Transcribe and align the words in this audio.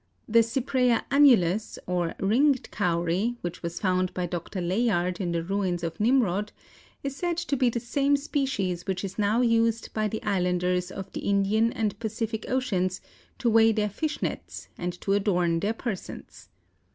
The 0.27 0.39
Cypraea 0.41 1.03
annulus, 1.11 1.77
or 1.85 2.15
ringed 2.19 2.71
cowrie, 2.71 3.35
which 3.41 3.61
was 3.61 3.79
found 3.79 4.11
by 4.15 4.25
Dr. 4.25 4.59
Layard 4.59 5.21
in 5.21 5.31
the 5.31 5.43
ruins 5.43 5.83
of 5.83 5.99
Nimroud, 5.99 6.49
is 7.03 7.15
said 7.15 7.37
to 7.37 7.55
be 7.55 7.69
the 7.69 7.79
same 7.79 8.17
species 8.17 8.87
which 8.87 9.03
is 9.03 9.19
now 9.19 9.41
used 9.41 9.93
by 9.93 10.07
the 10.07 10.23
islanders 10.23 10.89
of 10.89 11.11
the 11.11 11.19
Indian 11.21 11.71
and 11.73 11.99
Pacific 11.99 12.45
Oceans 12.49 12.99
to 13.37 13.47
weight 13.47 13.75
their 13.75 13.89
fish 13.89 14.23
nets 14.23 14.69
and 14.75 14.99
to 15.01 15.13
adorn 15.13 15.59
their 15.59 15.71
persons. 15.73 16.49